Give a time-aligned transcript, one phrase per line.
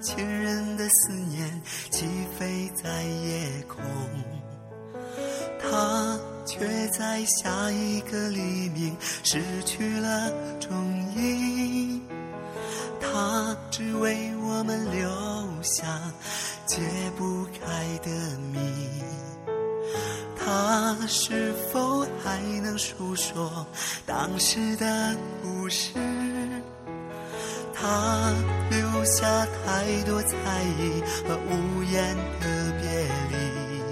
[0.00, 2.06] 亲人的思念起
[2.38, 3.82] 飞在夜空，
[5.60, 10.70] 他却在下一个黎明失去了踪
[11.16, 12.02] 影。
[13.00, 15.84] 他只为我们留下
[16.66, 16.78] 解
[17.16, 18.10] 不开的
[18.52, 18.58] 谜。
[20.36, 23.66] 他是否还能诉说
[24.04, 25.92] 当时的故事？
[27.82, 28.32] 他
[28.70, 32.86] 留下太多猜疑和无言的别
[33.28, 33.82] 离。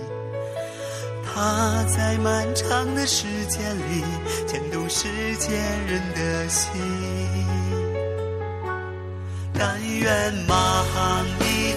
[1.24, 4.04] 他在漫长的时间里
[4.46, 5.08] 牵动世
[5.38, 5.56] 界
[5.88, 6.70] 人的心。
[9.58, 11.74] 但愿马航一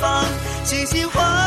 [0.00, 0.24] 方，
[0.64, 1.39] 星星晃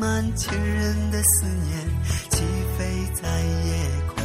[0.00, 1.78] 满亲人的思念，
[2.30, 2.42] 起
[2.78, 3.28] 飞在
[3.66, 4.16] 夜空。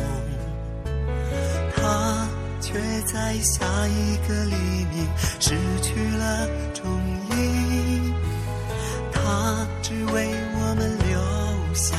[1.75, 2.27] 他
[2.61, 5.05] 却在下一个黎明
[5.41, 6.85] 失去了踪
[7.31, 8.13] 影。
[9.11, 11.97] 他只为我们留下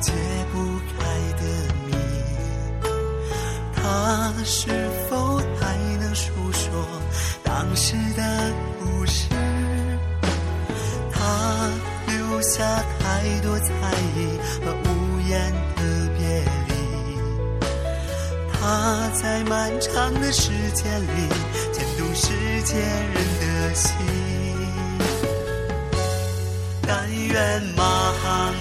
[0.00, 0.12] 解
[0.52, 0.58] 不
[0.90, 0.98] 开
[1.38, 1.42] 的
[1.86, 1.88] 谜。
[3.76, 4.70] 他是
[5.08, 6.84] 否还能诉说
[7.44, 8.52] 当时的
[12.38, 12.62] 留下
[13.00, 13.74] 太多猜
[14.14, 15.82] 疑和无言的
[16.16, 16.72] 别离。
[18.52, 21.28] 他在漫长的时间里
[21.72, 23.90] 牵动世界人的心。
[26.86, 27.82] 但愿马
[28.22, 28.54] 航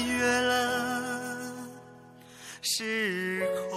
[0.00, 1.40] 穿越了
[2.62, 3.69] 时空。